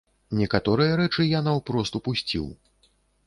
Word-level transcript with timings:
Некаторыя 0.37 0.95
рэчы 1.01 1.25
я 1.37 1.43
наўпрост 1.49 1.99
упусціў. 1.99 2.51